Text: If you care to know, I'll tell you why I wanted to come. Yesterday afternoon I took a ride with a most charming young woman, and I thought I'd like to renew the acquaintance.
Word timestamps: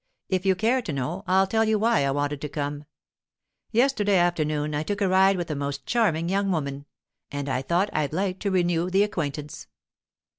If 0.29 0.47
you 0.47 0.55
care 0.55 0.81
to 0.81 0.91
know, 0.91 1.23
I'll 1.27 1.45
tell 1.45 1.63
you 1.63 1.77
why 1.77 2.05
I 2.05 2.09
wanted 2.09 2.41
to 2.41 2.49
come. 2.49 2.85
Yesterday 3.69 4.17
afternoon 4.17 4.73
I 4.73 4.81
took 4.81 4.99
a 4.99 5.07
ride 5.07 5.37
with 5.37 5.51
a 5.51 5.55
most 5.55 5.85
charming 5.85 6.27
young 6.27 6.49
woman, 6.49 6.87
and 7.31 7.47
I 7.47 7.61
thought 7.61 7.91
I'd 7.93 8.11
like 8.11 8.39
to 8.39 8.49
renew 8.49 8.89
the 8.89 9.03
acquaintance. 9.03 9.67